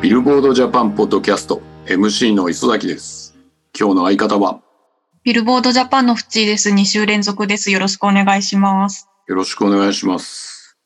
[0.00, 3.36] ビルボードジャパンポッドキャスト MC の磯崎です。
[3.78, 4.62] 今日の相方は
[5.24, 6.70] ビルボードジャパンのフチーです。
[6.70, 7.70] 2週連続です。
[7.70, 9.10] よろしくお願いします。
[9.28, 10.78] よろしくお願いします。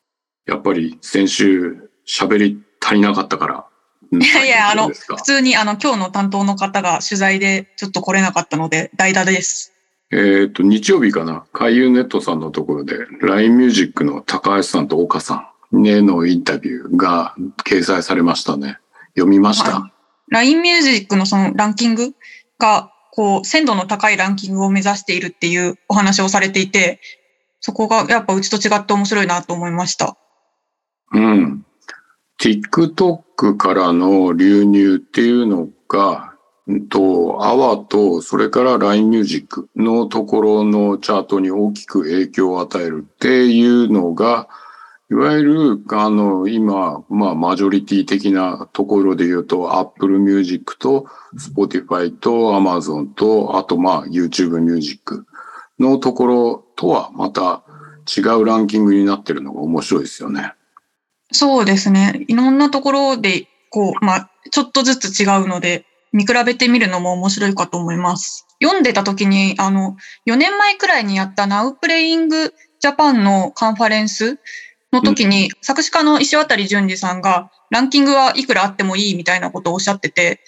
[0.47, 3.67] やっぱり先週喋り足りなかったから。
[4.11, 9.73] いいやいや、あの、普通にあの、今日の担当の方が取材でちょっと来れなかったので、代打です。
[10.11, 18.79] えっ、と、日曜日かな、海遊ネットさんのところで、LINE ミュージックの高橋さんと岡さんへのインタビューが掲載されましたね。
[19.15, 19.91] 読みました、は
[20.29, 22.15] LINE ミュージックのそのランキング
[22.59, 27.01] が、こう、鮮度の高いランキングを目指しているっていうお話をされていて、
[27.61, 30.17] そこがやっぱうちと違って面白いなと思いました。
[31.13, 31.65] うん。
[32.41, 36.35] TikTok からの流入っていうのが、
[36.67, 44.49] うんと、アワと、それから LINE ミュージックのところのチャートに大きく影響を与えるっていうのが、
[45.11, 51.07] いわゆる、あの、今、まあ、マジョリティ的なところで言うと、Apple Music と
[51.37, 55.27] Spotify と Amazon と、あと、まあ、YouTube Music
[55.79, 57.63] のところとはまた
[58.17, 60.55] 違うランキングになってるのが面白いですよね。
[61.33, 62.25] そうですね。
[62.29, 68.47] いろんなところで、こう、まあ、ちょっとずつ違うので、見比べてみるのも面白いかと思います。
[68.63, 74.39] 読んでた時に、あの、4年前くらいにやった Now Playing Japan のカンファレンス
[74.95, 80.41] の時に、作詞家の石渡淳二さんが、ランキングはいくらあってもいいみたいなことをおっしゃってて、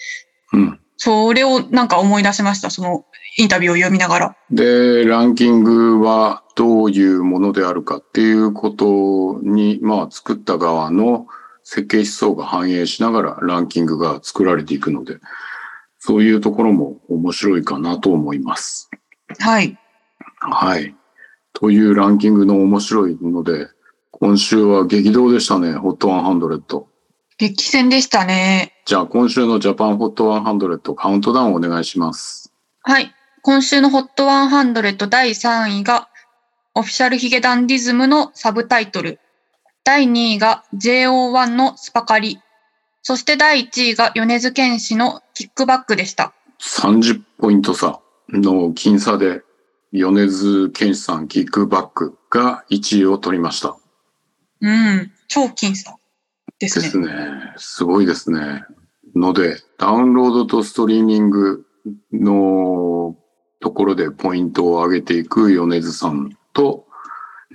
[0.53, 0.79] うん。
[0.97, 2.69] それをなんか思い出しました。
[2.69, 3.05] その
[3.37, 4.37] インタビューを読みながら。
[4.49, 11.27] で、ランキングはどういうものであるかっていうことに、まあ、作った側の
[11.63, 15.17] 設計思想が反映しながらランキングが作られていくので、
[15.99, 18.89] そういうところも面白いかなと思います。
[19.39, 19.77] はい。
[20.39, 20.95] はい。
[21.53, 23.67] というランキングの面白いので、
[24.19, 26.85] 今週は激動でしたね、HOT100。
[27.37, 28.73] 激戦でしたね。
[28.87, 32.51] じゃあ今週のジャパン HOT100 カウントダウンお願いします。
[32.81, 33.13] はい。
[33.43, 36.09] 今週の HOT100 第3位が、
[36.73, 39.19] オフィシャルヒゲダンディズムのサブタイトル。
[39.83, 42.39] 第2位が JO1 のスパカリ。
[43.03, 46.33] そして第1位が米津玄師のキックバックでした。
[46.59, 47.99] 30ポイント差
[48.29, 49.43] の僅差で、
[49.91, 53.77] 米津玄師さんキックバックが1位を取りました。
[54.61, 55.11] うん。
[55.27, 55.97] 超僅差
[56.59, 56.85] ですね。
[56.85, 57.07] ですね。
[57.57, 58.63] すごいですね。
[59.15, 61.65] ので、ダウンロードとストリーミング
[62.13, 63.15] の
[63.59, 66.85] ところでポイントを上げていく米津さんと、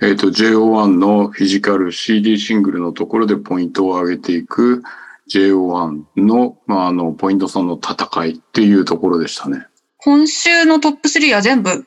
[0.01, 4.81] えっ、と、JO1 のフィジカル CD シングルのところでポイントを上げていく
[5.29, 9.67] JO1 の、まあ、あの、ポイント差の戦いっていうところでしたね。
[9.97, 11.85] 今週のトップ3は全部、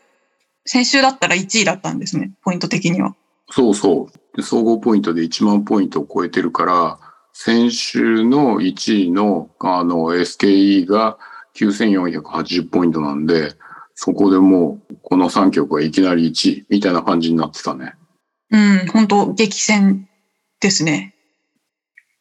[0.65, 2.33] 先週だったら1位だったんですね。
[2.43, 3.15] ポイント的には。
[3.51, 4.37] そうそう。
[4.37, 6.99] で総合ポイントで1万ポイントを超えてるから、
[7.33, 11.19] 先週の1位の、あの、SKE が
[11.55, 13.53] 9480ポイントなんで、
[13.95, 17.95] そこでもう、この3曲はいきなり1位みたいな感じになってたね。
[18.51, 18.87] うん。
[18.93, 20.09] 本当激戦
[20.61, 21.15] ですね。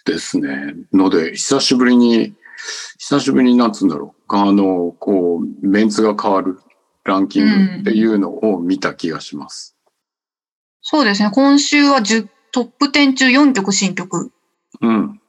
[0.05, 0.75] ですね。
[0.93, 2.33] ので、久しぶりに、
[2.97, 4.35] 久しぶりになんつうんだろう。
[4.35, 6.59] あの、こう、メンツが変わる
[7.03, 9.74] ランキングっていうのを見た気がします。
[10.87, 11.31] そうですね。
[11.33, 14.31] 今週は10トップ10中4曲新曲
[14.81, 15.19] うん。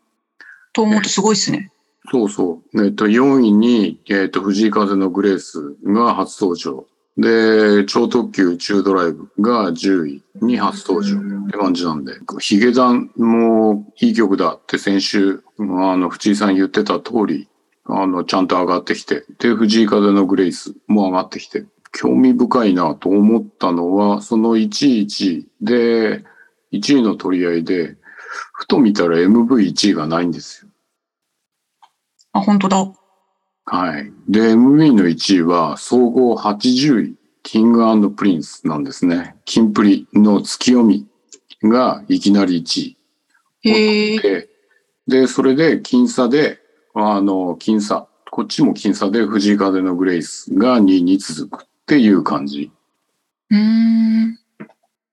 [0.75, 1.73] と思うとすごいですね。
[2.13, 2.85] そうそう。
[2.85, 6.87] えっと、4位に、えっと、藤井風のグレースが初登場。
[7.17, 17.49] で、超特急宇宙ドライブが10位に初登場って感じなんで、ヒゲダンもいい曲だって先週、あの、藤井さん言ってた通り、
[17.87, 26.25] あの、ちゃんと上がってきて、で、藤井風のグレイスも上がってきて、興味深いなと思ったのは、その1位1位で、
[26.73, 27.97] 1位の取り合いで、
[28.53, 30.71] ふと見たら MV1 位がないんですよ。
[32.33, 32.93] あ、本当だ。
[33.65, 34.13] はい。
[34.29, 39.37] で、MV の1位は、総合80位、キングプリンスなんですね。
[39.45, 41.07] キンプリのツキヨミ
[41.63, 42.97] がいきなり1位。
[43.63, 44.19] へえ。
[44.19, 44.49] で、
[45.07, 46.61] で、それで、僅差で、
[46.95, 48.09] あの、僅差。
[48.31, 52.73] こっちも僅差で、藤井風のグレイスが2位に続くっていう感じ。
[53.51, 54.39] うーん。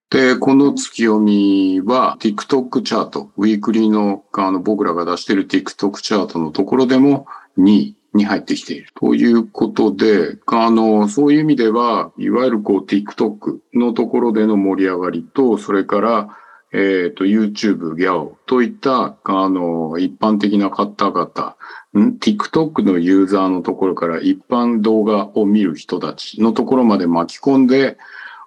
[0.10, 7.28] で、このツキヨミは TikTok チャート、ウィークリーのあの僕らが出している TikTok チャートのところでも
[7.60, 8.88] 2位に入ってきている。
[8.96, 16.38] ということで、あの、そういう意味では、いわゆるこう TikTok のところでの盛り上がりと、それから、
[16.74, 21.56] えっ、と、YouTube、ギャオといった、あの、一般的な方々、
[21.94, 27.98] TikTok のユーザーのところから一般動画を見る人たちのところまで巻き込んで、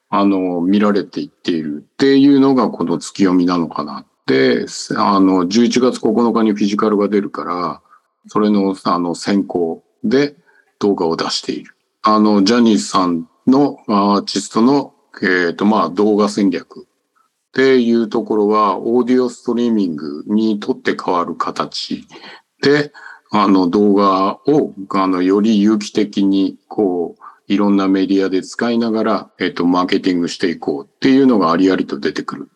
[0.08, 4.66] あの、見られていっているっていうのがこの月読みなのかなっで、
[4.96, 7.80] あの、11月9日にフィジカルが出るから、
[8.26, 10.34] それの、あの、先行で
[10.80, 11.76] 動画を出している。
[12.02, 22.04] あの、ジャニーさんのアーティストの、えっ、と、まあ、動画戦略っていうところは、オーディオストリーミングにとって変わる形
[22.62, 22.92] で、
[23.30, 32.48] あの、動画を、あの、より有機的に、こう、いろんなメディアで使いながら、えっ、と、マーケティングしていこうっていうのがありありと出てくる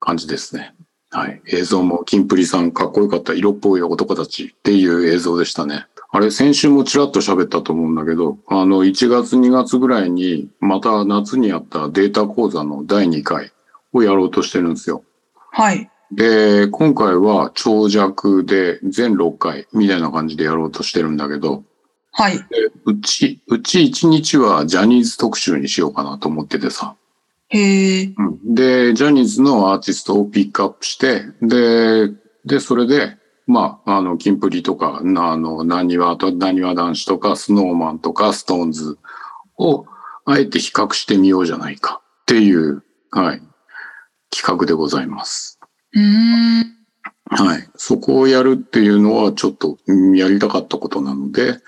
[0.00, 0.74] 感じですね。
[1.10, 1.40] はい。
[1.46, 5.86] 映像も、キンプリさんかっこよかった色っぽい男たちっていう映像でしたね。
[6.10, 13.52] あれ、先週もちらっと喋ったと思うんだけど、あの、1月2月ぐらいに、また夏にやったデータ講座の第2回
[13.92, 15.02] をやろうとしてるんですよ。
[15.50, 15.90] はい。
[16.12, 21.64] で、今回は長尺で全6回みたいな感じでやろうとしてるんだけど、
[22.12, 22.38] はい。
[22.38, 22.44] で
[22.84, 26.96] うち、うち1日はジャニーズ特集にしようかなと思っててさ。
[27.50, 28.14] へえ。
[28.16, 32.12] うんで、ジャニーズのアーティストをピックアップして、で、
[32.44, 33.16] で、それで、
[33.46, 38.98] まあ、あの、キンプリとか、なあの、なにわと、なにわ男子とか、スノーマンとか、ストーンズ
[39.56, 39.86] を、
[40.24, 43.42] あえて比較してみようじゃないかっていう、はい、
[44.30, 45.57] 企画でございます。
[47.30, 47.68] はい。
[47.76, 49.78] そこをやるっていうのは、ちょっと、
[50.14, 51.58] やりたかったことなので、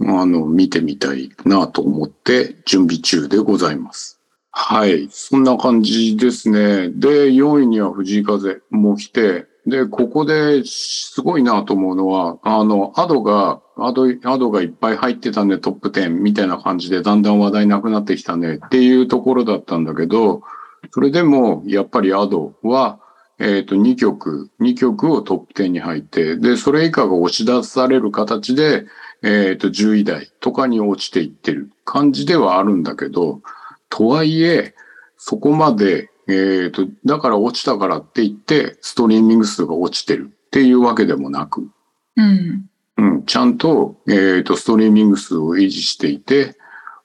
[0.00, 4.20] あの、見てみたいなと思って、準備中でございます。
[4.50, 5.08] はい。
[5.10, 6.90] そんな感じですね。
[6.90, 20.42] で、4位には藤井風も来て、で、ここですごいなと思うのは、あの、アドが、アド、アドがいっぱい入ってたね、トップ10みたいな感じで、だんだん話題なくなってきたねっていうところだったんだけど、
[20.90, 22.98] それでも、やっぱりアドは、
[23.38, 28.86] えっ、と、2曲、2曲をトップ10に入って、で、それ以下が押し出される形で、
[29.22, 33.40] えっ、と、10位台とかに落ちていってる感じではあるんだけど、
[33.88, 34.74] とはいえ、
[35.16, 41.68] そこまで、えっ、と、だから落ちたからって言って、ストリーミング数が落ちてるっていうわけでもなく、
[42.16, 42.68] うん。
[42.98, 46.56] うん、ちゃんと、えっ、と、ストリーミング数を維持していて、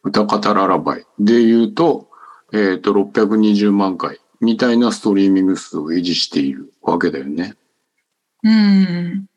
[0.04, 2.10] 歌方ララバイで言うと、
[2.54, 7.56] えっ、と、620万回みたいなストリーミング数を維持しているわけだよね。
[8.44, 9.28] うん。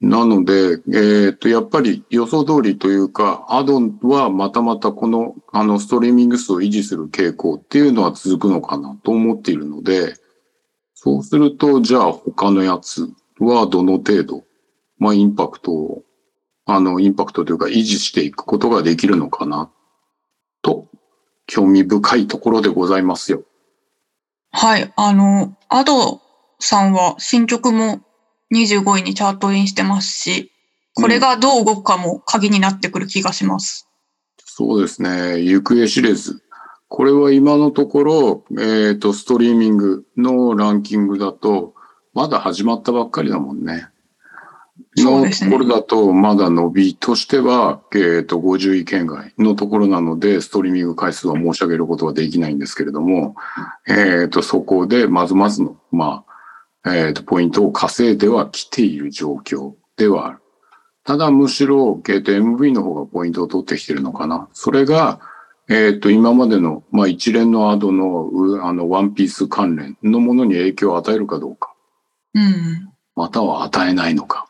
[0.00, 10.14] なので、えっ、と、やっぱり予想通りというか、アドンはまたまたこの、あの、ストリーミング数を維持する傾向っていうのは続くのかなと思っているので、
[10.94, 13.08] そうすると、じゃあ他のやつ
[13.38, 14.44] はどの程度、
[14.98, 16.02] まあ、インパクトを、
[16.66, 19.70] あの、インパクトというか維持していくことができるのかな、
[20.60, 20.88] と、
[21.46, 23.44] 興味深いところでございますよ。
[24.56, 24.92] はい。
[24.94, 26.22] あの、アド
[26.60, 28.00] さんは新曲も
[28.54, 30.52] 25位にチャートインしてますし、
[30.94, 33.88] これがどう動くかも鍵になってくる気がします。
[34.38, 35.40] そうですね。
[35.40, 36.40] 行方知れず。
[36.86, 41.74] これは今のところ、えっ、と、ストリーミングのランキングだと、
[42.12, 43.88] まだ始まったばっかりだもんね。
[44.96, 53.34] のところだと、まだ伸びとしては、えっ、と、50位圏外のところなので、ストリーミング回数は申し上げることはできないんですけれども、
[53.88, 56.24] えっ、と、そこで、まずまずの、ま
[56.82, 60.38] あ、えっ、と、ポイントを稼いではきている状況ではある。
[61.04, 64.48] ただむしろ、えっと MV の方がポイントを取ってきてるのかな。
[64.52, 65.20] それが、
[65.68, 71.74] えっ、と、今までの、まあ、一連のアドの、うあの、ワンピース関連のものに影響を与えるかどうか、
[72.34, 72.90] うん。
[73.16, 74.46] または与えないのか。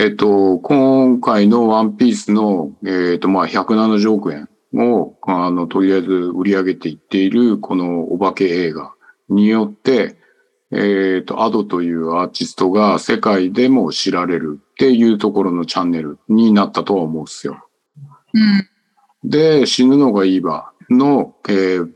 [0.00, 8.94] えっ、と、今回のワンピースの、えっ、と、まあ、170億円を、あの、とりあえず売り上げていっている、このお化け映画
[9.28, 10.16] によって、
[10.70, 17.66] えっ、と、アドというアーティストが世界でも知られるっていうところのチャンネルになったとは思うんですよ。
[18.34, 19.28] うん。
[19.28, 21.90] で、死ぬのがいいわの、えー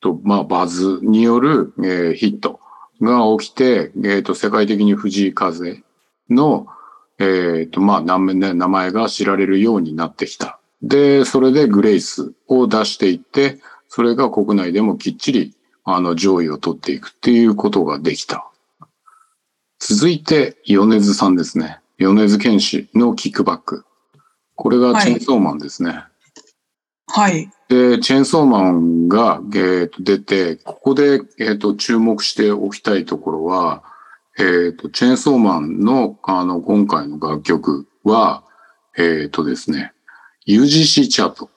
[0.00, 2.60] と、まあ、バズによる、えーヒット
[3.02, 5.82] が起きて、えーと、世界的に藤井風
[6.30, 6.68] の、
[7.18, 10.58] えーと、まあ、名前名前が知られるようになってきた。
[10.82, 13.58] で、それでグレイスを出していって、
[13.88, 18.50] それが国内でもきっちり、あの、上位を取っていくっていうことができた。
[19.78, 21.80] 続いて、米津さんですね。
[21.98, 23.84] 米津玄師のキックバック。
[24.54, 26.04] これがチェーンソーマンですね。
[27.08, 27.50] はい。
[27.68, 33.82] で、チェーンソーマンが、えーと出て、ここで、えーと注目しておきたいところは、
[34.38, 38.44] えーとチェーンソーマンのあの今回の楽曲は、
[38.96, 39.92] えっ、とですね、
[40.46, 41.50] UGC チャート。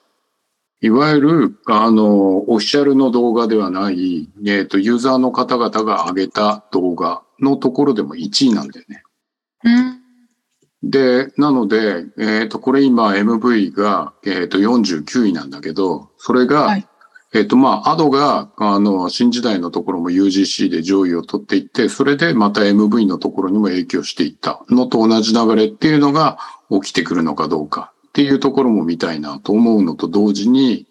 [0.82, 9.02] いわゆる、あの、オフィシャルの動画ではない、えっ、と、ユーザーの方々が上げた動画のところでも1位なんだよね。
[9.64, 10.90] うん。
[10.90, 16.86] で、なので、えっ、と、これ今 MV が、えっ、と、49位なんだけど、それが、はい
[17.32, 26.38] えっ、と、まあ、アドが、あの、新時代のところも UGC で上位を取っていって、それでまた MV のところにも影響していったのと同じ流れっていうのが
[26.70, 30.86] 起きてくるのかどうかっていうところも見たいなと思うのと同時に、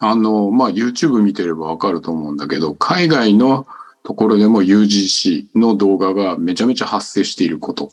[0.00, 3.66] あの、まあ、YouTube 見てればわかると思うんだけど、海外の
[4.02, 7.92] ところでも UGC の動画がめちゃめちゃ発生していること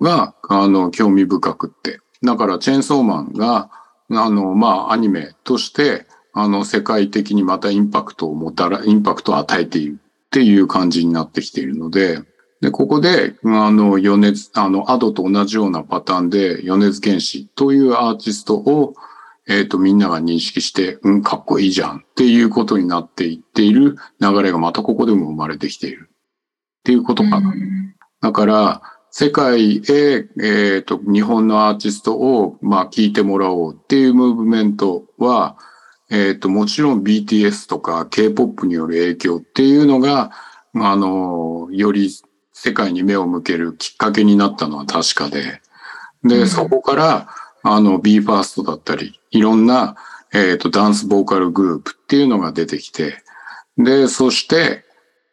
[0.00, 2.00] が、あの、興味深くって。
[2.22, 3.70] だから、チェーンソーマンが、
[4.10, 12.22] あの、まあ、アニメとして、あの、世界的にまたインパクトをもたら、インパクトを与えているっていう感じになってきているので、
[12.60, 18.94] で、ここで、あの、米津、あの、アドと同じようなパターンで、米津玄師というアーティストを、
[19.48, 27.54] えっ、ー、と、みんなが認識して、うん、かっこいいじゃんっていうことになっていっている流れがまたここでも生まれてきているっていうことかな。
[28.20, 35.56] だから、世界へ、えっ、ー、と、日本のアーティストを、まあ、聞いてもらおうっていうムーブメントは、
[36.10, 40.30] えっ、ー、と、もちろん BTS とか K-POP による影響っていうのが、
[40.74, 42.10] あの、より
[42.52, 45.60] 世界に目を向けるきっかけになったのは確かで、
[46.22, 47.28] で、そこから、
[47.62, 49.96] あの、BE:FIRST だったり、いろんな、
[50.32, 53.22] えっ、ー、と、ダンスボーカルグループっていうのが出てきて、
[53.76, 54.84] で、そして、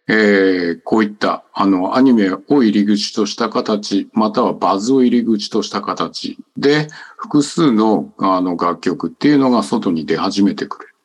[0.10, 6.88] えー、こういった、あの、アニメを入り口とした形、またはバズを入り口とした形で、
[7.18, 10.96] 複数の、あの、楽曲っていうのが外に出始めてくる。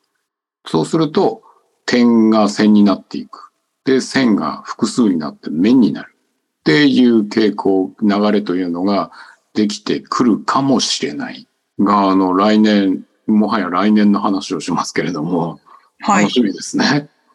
[0.67, 1.43] そうすると、
[1.85, 3.51] 点が線になっていく。
[3.85, 6.17] で、線が複数になって面になる。
[6.61, 9.11] っていう傾向、流れというのが
[9.53, 11.49] できてくるかもしれない。
[11.81, 15.59] が、あの、来年、もはや来年の話をしますけれども、
[16.07, 16.85] 楽しみですね。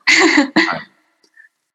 [0.56, 0.97] はい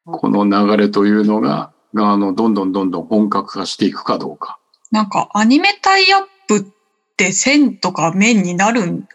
[0.05, 4.57] この流れというのが、あの、どんどんどんどん本格化していくかどうか。
[4.91, 6.65] なんか、アニメタイアップっ
[7.17, 9.07] て線とか面になるん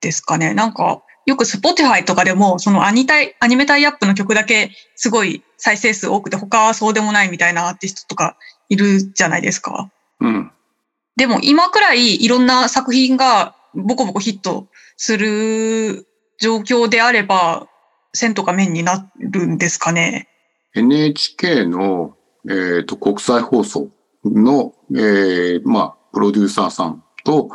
[0.00, 0.54] ですかね？
[0.54, 8.36] なんか、よく Spotify とかでも、そのアニタイ、アニメタイアップの曲だけすごい再生数多くて、他はそうでもないみたいなアーティストとか
[8.68, 9.90] いるじゃないですか。
[10.20, 10.50] うん。
[11.16, 16.06] でも今くらいいろんな作品がボコボコヒットする
[16.38, 17.66] 状況であれば、
[18.12, 20.28] 線とか面になるんですかね。
[20.74, 22.16] NHK の、
[22.48, 23.88] えーと、国際放送
[24.24, 27.50] の、えー、まあ、プロデューサーさんと、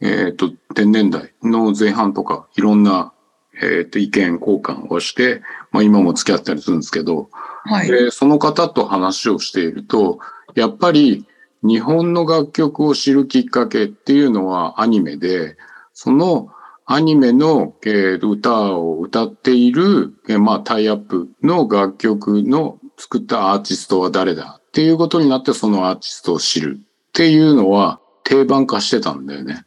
[0.00, 3.12] えっ、ー、と、天然代の前半とか、いろんな、
[3.54, 7.30] えっ、ー、と、意見交換をして、まあ、今も付き合ったりするんですけど、
[7.64, 10.18] はい、でその方と話をしていると、
[10.54, 11.26] やっぱり
[11.62, 15.56] 日本の楽曲を知るきっかけっていうのはアニメで、
[15.94, 16.48] その
[16.86, 29.64] アニメの、えー、歌を歌っている、えー、まあ、タイアップの楽曲の作ったアーティストは誰だっていうことになってそのアーティストを知るっていうのは定番化してたんだよね。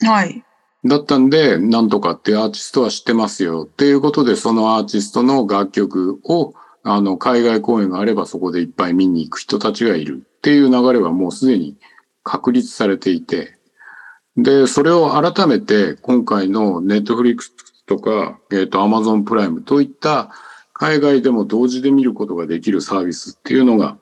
[0.00, 0.44] はい。
[0.84, 11.76] だったんで、なんとかってアーティストは知ってますよっていうことで、そのアーティストの楽曲を、あの、海外公演があればそこでいっぱい見に行く人たちがいるっていう流れはもうすでに
[12.24, 13.56] 確立されていて、
[14.36, 17.52] で、それを改めて今回のネットフリックス
[17.86, 20.30] とか、えっ、ー、と、アマゾンプライムといった
[20.72, 23.98] 海外でも同時で見ることができるサービスっていうのが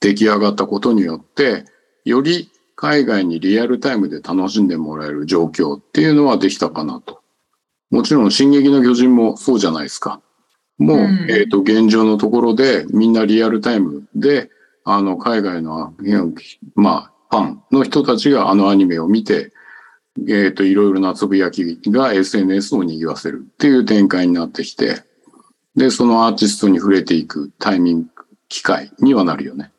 [0.00, 1.64] 出来上がったことによって、
[2.04, 7.20] より海外にリアルタイムで楽しんでもらえる状況っていうのはできたかなと。
[7.90, 10.20] もちろん、進撃の巨人もそうじゃないですか。
[10.78, 14.50] もう、うん、えっ、ー、と、現状のところでみんなリアルタイムで、
[14.84, 15.92] あの、海外の、
[16.76, 19.52] まあ、ファンの人たちがあのアニメを見て、
[20.16, 25.02] えっ、ー、と、いろいろなつぶやきが SNS を賑わせるっていう展開になってきて、
[25.76, 28.08] で、そのアーティストに触れていくタイミング、
[28.48, 29.70] 機会にはなるよね。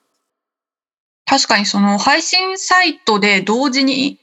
[1.26, 4.18] 確かにその配信サイトで同時に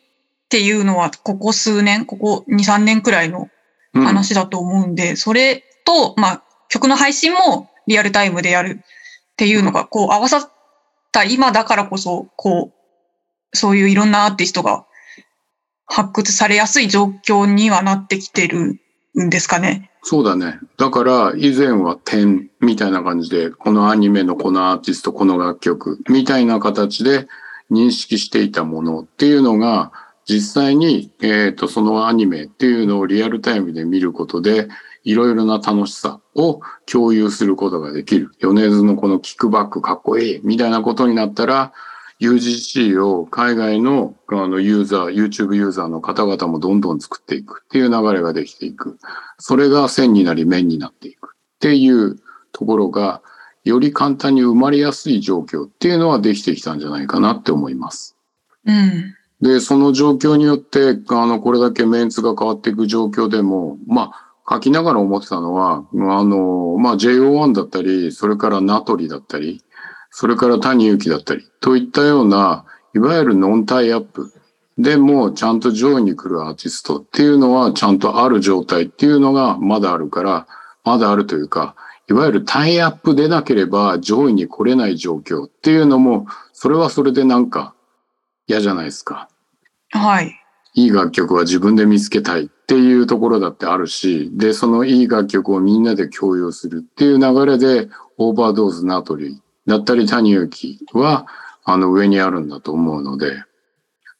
[0.46, 3.48] っていうのはここ数年、ここ2、3年くらいの
[3.92, 10.50] 話だと思うんで、うん、それと、まあ、曲の配信もリアルタイムでやるっていうのがこう合わさっ
[11.12, 12.76] た今だからこそ、こう、
[13.52, 14.86] そういういろんなアーティストが
[15.86, 18.78] 発掘されやすい状況にはなってきてる
[19.18, 19.90] んですかね。
[20.02, 20.58] そうだね。
[20.76, 27.26] だから以前は点みたいな感じで、このアニメのこのアーティスト、この楽曲みたいな形で
[27.70, 29.92] 認識していたものっていうのが、
[30.28, 34.68] 実際に、えっ、ー、と、そのアニメっていうのをリアルタイムで見ることで、
[35.04, 38.32] いろいろな楽しさを共有することができる。
[38.40, 41.72] 米津のこのキックバックかっこいいみたいなことになったら、
[42.20, 48.98] UGC を海外のあのユーザー、YouTube ユーザーの方々もどんどん作っていくっていう流れができていく。
[49.38, 52.16] それが線になり面になっていくっていう
[52.52, 53.22] ところが、
[53.64, 58.16] より簡単に生まれやすい状況っていうのはできてきたんじゃないかなって思います。
[58.64, 59.14] うん。
[59.42, 64.12] で、その状況によって、あの、これだけメンツが変わっていく状況でも、ま
[64.46, 69.62] あ、書きながら思ってたのは、あの、まあ、JO1 だったり、それからナトリだったり、
[70.18, 74.32] それから谷幸だったり、といったような、いわゆるノンタイアップ
[74.78, 80.46] でもちゃんと上位に来るアーティストっていうのはちゃんとある状態っていうのがまだあるから、
[80.84, 81.74] まだあるというか、
[82.08, 87.74] いわゆるタイアップでなければ上位に来れない状況っていうのも、それはそれでなんか
[88.46, 89.28] 嫌じゃないですか。
[89.90, 90.34] はい。
[90.72, 101.26] いい楽曲は自分で見つけたいっていうところだってあるし、で、そのいい楽曲をみんなで共有するっていう流れで、オーバードーズナトリーだったり谷幸は、
[101.64, 103.42] あの上にあるんだと思うので、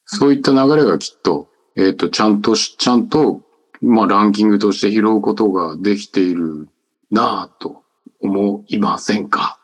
[0.05, 3.43] そういった流れがきっと、えっ、と、ちゃんとし、ちゃんと、
[3.81, 6.69] まあ、ランキングとして拾うことができている
[7.11, 7.83] なぁと
[8.21, 9.59] 思いませんか？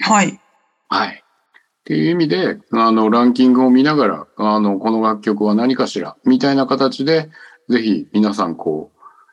[0.00, 0.40] はい。
[0.88, 1.08] はい。
[1.08, 7.30] っていう意味で、あの、ランキングを見ながら、あの、この楽曲は何かしら、みたいな形で、
[7.68, 8.91] ぜひ皆さんこう、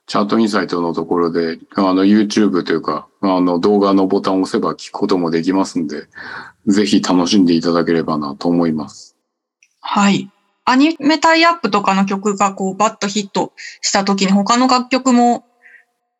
[0.09, 6.07] チャートインサイトのところで、あの、YouTube というか、あの、動画のボタンを押せば聞くこともできますんで、
[6.65, 9.15] ぜひ楽しんでいただければなと思います。
[9.81, 10.31] はい。
[10.65, 15.45] アニメタイアップとかの曲がこうバッとヒットした時に他の楽曲も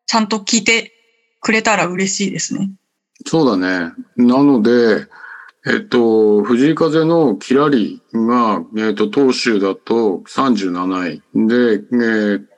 [0.06, 0.92] ちゃんと聴いて
[1.40, 2.70] くれたら嬉しいですね。
[3.26, 3.92] そうだね。
[4.16, 5.08] なので、
[5.66, 12.49] えっと、藤井風のキラリが、えっと、当州だと37位で、えー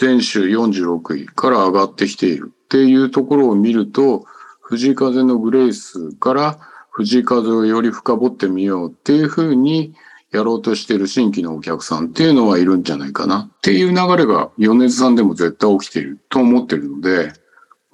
[0.00, 4.24] 前週46位から上がってきているっていうところを見ると、
[4.60, 6.58] 藤井風のグレイスから
[6.90, 9.94] 藤井風をより深掘ってみようっていうふうに
[10.30, 17.32] やろうとしている新規のお客さんっていうのはいるんじゃないかなっていう流れが米津さんでも絶対起きていると思ってるので、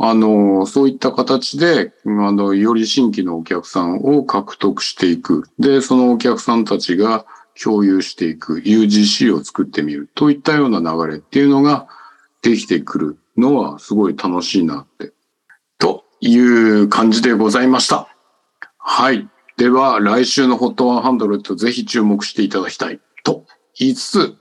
[0.00, 5.48] あの、そういった形で、あの、より新規のお客さんを獲得していく。
[5.58, 7.26] で、そのお客さんたちが
[7.62, 11.88] 共有していく UGC を作ってみるといったような流れっていうのが
[12.42, 15.12] できてくるのはすごい楽しいなって。
[15.78, 18.08] という感じでございました。
[18.78, 19.28] はい。
[19.56, 23.44] では、来週の HOT100 ぜひ注目していただきたいと
[23.76, 24.36] 言いつつ、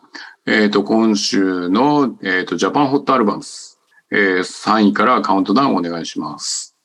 [0.45, 3.79] えっ、と、今週の、えっ、と、ジャパンホットアルバムス、
[4.11, 6.75] えー3位からカウントダウンお願いします。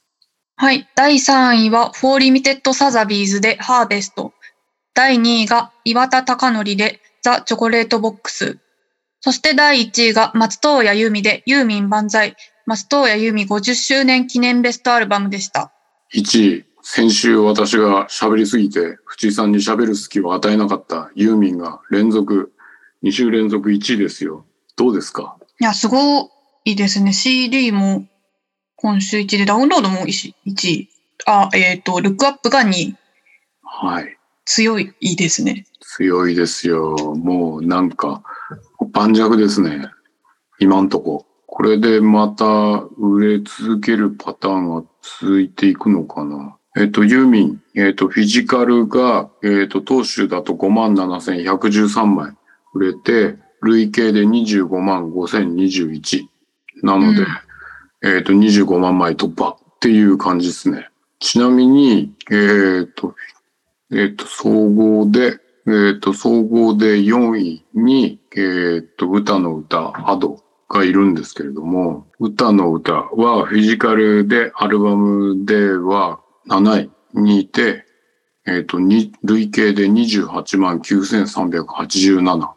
[0.56, 0.88] はい。
[0.96, 4.32] 第3位は、フォーリミテッドサザビーズでハーベスト。
[4.94, 8.58] 第2位が、岩田剛典でザ・チョコレートボックス。
[9.20, 12.36] そして第1位が、松任谷由実でユーミン万歳。
[12.66, 15.72] 松任谷由実50周年記念ベストアルバムでした。
[16.14, 22.52] 1位、先週私が喋りすぎて、藤井さんに喋る隙を与えなかったユーミンが連続、
[23.02, 24.44] 2週連続1位ですよ。
[24.76, 25.36] どうですか？
[25.60, 26.30] いや、すご
[26.64, 27.12] いですね。
[27.12, 28.06] CD も
[28.76, 30.88] 今週1位で、ダウンロードも1位。
[31.24, 32.96] あ、えっ、と、ルックアップが2位。
[33.62, 34.18] はい。
[34.44, 35.66] 強いですね。
[35.80, 37.14] 強いですよ。
[37.16, 38.22] もうなんか、
[38.92, 39.88] 盤石ですね。
[40.58, 41.26] 今んとこ。
[41.46, 42.44] これでまた
[42.96, 46.56] 売れ続けるパターンが続いていくのかな。
[46.78, 52.32] えっと、ユーミン、えっと、フィジカルが、えっと、当週だと57,113枚
[52.72, 56.26] 売れて、累計で25万5,021。
[56.82, 57.26] なので、
[58.02, 60.88] えっと、25万枚突破っていう感じですね。
[61.18, 63.14] ちなみに、えっと、
[63.92, 77.84] えっと、総合で、えっと、総合で4位に、えっと、歌の歌、アドがいるんですけれども、歌の歌はフィジカルで、アルバムでは7位にいて、
[78.46, 82.50] えっと、に累計で28万9387。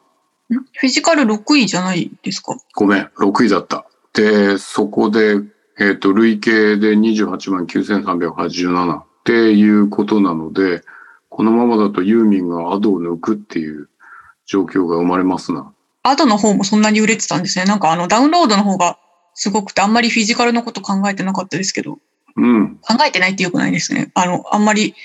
[0.48, 2.56] フィジカル6位じゃないですか？
[2.76, 3.86] ごめん、6位だった。
[4.14, 5.42] で、そこで、
[5.78, 10.82] えっ、と、累計で28万9387っていうことなので、
[11.36, 13.90] このままだとユーミンがアドを抜くっていう
[14.46, 15.74] 状況が生まれますな。
[16.02, 17.66] アドの方もそんなに売れてたんですね。
[17.66, 18.98] なんかあのダウンロードの方が
[19.34, 22.00] すごくてあんまりフィジカルのこと考えてなかったですけど、
[22.38, 22.78] うん。
[22.78, 24.12] 考えてないってよくないですね。
[24.14, 24.96] あの、あんまり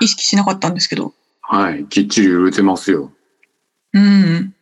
[0.00, 1.12] 意識しなかったんですけど。
[1.40, 1.84] はい。
[1.86, 3.10] きっちり売れてますよ。
[3.92, 4.54] うん。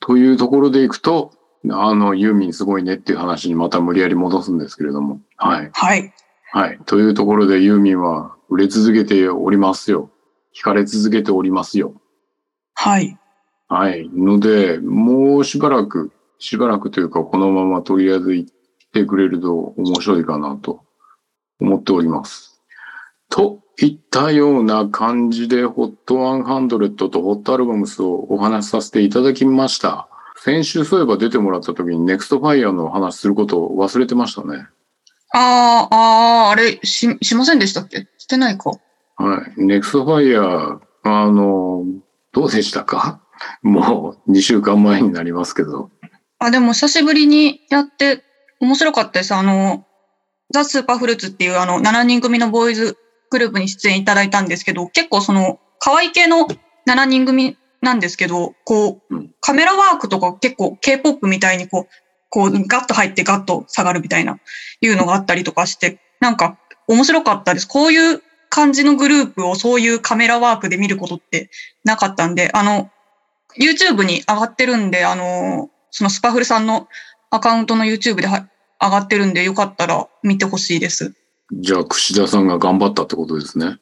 [0.00, 1.34] というところでいくと、
[1.70, 5.20] あの、ユーミンすごいねっていう話にまた無理やり戻すんですけれども。
[5.36, 5.70] はい。
[5.72, 6.12] はい。
[6.50, 6.80] はい。
[6.84, 10.10] というところでユーミンは売れ続けておりますよ。
[10.56, 12.00] 惹かれ続けておりますよ。
[12.74, 13.18] はい。
[13.68, 14.08] はい。
[14.08, 18.54] ので、もうしばらく、しばらくというか、このままとりあえず行っ
[18.92, 20.84] てくれると面白いかなと
[21.60, 22.62] 思っております。
[23.28, 30.08] といったような感じで、HOT100 と HOT アルバムスをお話しさせていただきました。
[30.38, 34.68] 先週そういえば出てもらった時に NEXT FIRE の話することを忘れてましたね。
[35.32, 38.06] あー、あー、あれ、し、しませんでしたっけ？
[38.18, 38.70] してないか。
[39.16, 39.60] はい。
[39.60, 41.84] NEXT FIRE、あの、
[42.32, 43.20] どうでしたか？
[43.62, 45.90] もう2週間前になりますけど。
[46.38, 48.22] あ、でも久しぶりにやって
[48.60, 49.34] 面白かったです。
[49.34, 49.84] あの、
[50.52, 52.96] ザ・スーパーフルーツっていうあの7人組のボーイズ
[53.30, 56.46] グループに出演いただいたんですけど、結構その可愛い系の
[56.88, 61.92] 7人組なんですけど、こう、カメラワークとか結構 K-POP みたいにこう、
[62.30, 64.38] こうガッと入ってガッと下がるみたいな、
[64.80, 67.68] いうのがあったりとかして、なんか面白かったです。
[67.68, 68.22] こういう
[68.56, 71.50] 感じのグループをそういうカメラワークで見ることって
[71.84, 72.90] なかったんで、あの、
[73.60, 76.88] YouTube に上がってるんで、あの、そのスパフルさんの
[77.30, 78.48] アカウントの YouTube で上
[78.80, 81.12] がってるんで、よかったら見てほしいです。
[81.52, 83.78] じゃあ、串田さんが頑張ったってことですね。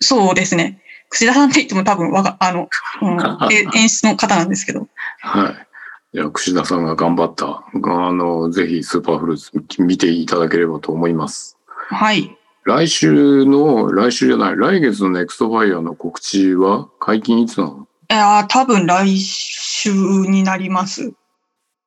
[0.00, 0.80] そうですね。
[1.10, 2.70] 串田さんって言っても多分わが、あの、
[3.02, 4.88] うん、 演出の方なんですけど。
[5.20, 6.16] はい。
[6.16, 7.46] じゃあ、串田さんが頑張った。
[7.46, 9.36] あの、ぜひスーパーフルー
[9.68, 11.58] ツ見ていただければと思います。
[11.90, 12.37] はい。
[12.68, 17.88] 来週の、来週じゃない、来月のネクストファイアの告知は解禁いつなの？
[18.10, 21.14] いや多分来週になります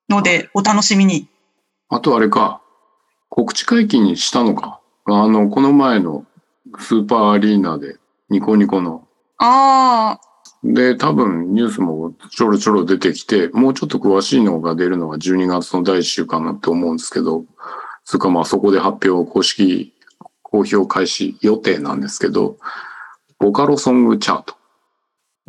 [0.10, 1.28] ので、お楽しみに。
[1.90, 2.64] あとあれか、
[3.30, 4.80] 告知解禁にしたのか。
[5.06, 6.26] あの、この前の
[6.80, 7.98] スーパーアリーナで、
[8.32, 9.08] ニコニコの。
[9.38, 10.22] ああ。
[10.64, 17.46] で、多分ニュースもちょろちょろ出てきて、もうちょっと詳しいのが出るのは12月の第1週間なって思うんですけど、
[18.04, 19.94] それかまあそこで発表、公式
[20.52, 22.58] 公表開始予定なんですけど、
[23.40, 24.56] ボカロソングチャート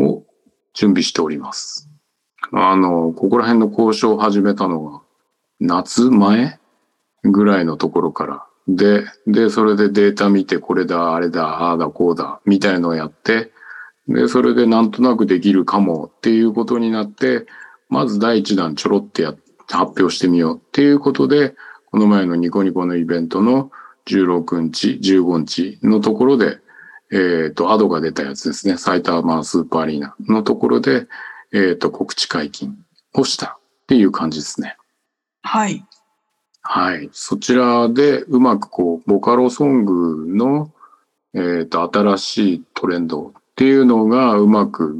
[0.03, 0.25] を
[0.73, 1.91] 準備しております。
[2.53, 5.01] あの、ここら辺の交渉を始めたのが、
[5.61, 6.59] 夏前
[7.25, 8.47] ぐらいのところから。
[8.69, 13.53] で、で、それでデータ見て、これだ、あれだ、ああだ、こうだ、みたいのをやって、
[14.09, 17.47] で、それでなんとなくできるかもっていうことになって、
[17.89, 19.35] まず第一弾ちょろってや
[19.69, 21.55] 発表してみようっていうことで、
[21.91, 23.71] この前のニコニコのイベントの
[24.07, 26.59] 16日、15日のところで、
[27.13, 28.79] えっ、ー、と、アドが出たやつですね。
[28.79, 31.07] 埼玉スーパーアリーナのところで、
[31.53, 32.79] えっ、ー、と、告知解禁
[33.15, 34.77] をしたっていう感じですね。
[35.43, 35.85] はい。
[36.63, 37.11] はい。
[37.13, 40.73] そちらでうまくこう、ボカロソングの、
[41.35, 44.97] えっ、ー、と、新しいトレンドっていうのがうまく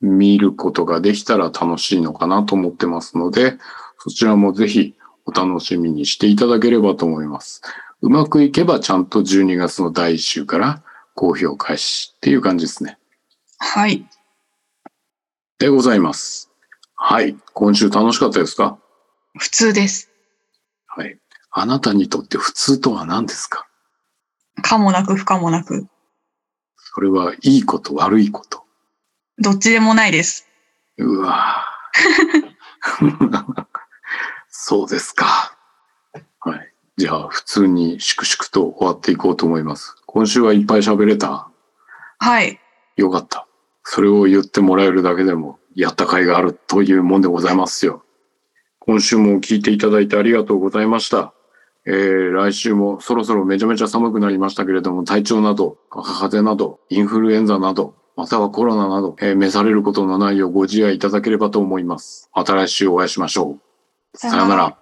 [0.00, 3.58] 見ることができたら楽しいのかなと思ってますので、
[3.98, 4.94] そちらもぜひ
[5.34, 7.62] お楽しみにしていただければと思います。
[8.02, 10.82] うまくいけばちゃんと12月の第1週から
[11.14, 12.98] 公表開始っていう感じですね。
[13.58, 14.04] はい。
[15.58, 16.50] でございます。
[16.96, 17.36] はい。
[17.54, 18.78] 今週楽しかったですか？
[19.38, 20.10] 普通です。
[20.86, 21.18] はい。
[21.50, 23.66] あなたにとって普通とは何ですか？
[24.62, 25.86] かもなく不可もなく。
[26.76, 28.64] それはいいこと悪いこと。
[29.38, 30.46] どっちでもないです。
[30.98, 31.64] うわ
[34.54, 35.56] そうですか。
[36.40, 36.72] はい。
[36.98, 39.96] じゃあ、普通に粛々と終わっていこうと思います。
[40.06, 41.48] 今週はいっぱい喋れた？
[42.18, 42.60] はい。
[42.96, 43.48] よかった。
[43.82, 48.04] それを言ってもらえるだけでも、やった甲斐があるというもんでございますよ。
[48.78, 51.32] 今週も聞いていただいてありがとうございました。
[51.86, 62.28] えー、来週もそろそろめちゃめちゃ寒くなりましたけれども、体調など、風邪など、インフルエンザなど、またはコロナなど、えー、召されることのないようご自愛いただければと思います。
[62.34, 63.71] また来週お会いしましょう。
[64.14, 64.81] さよなら。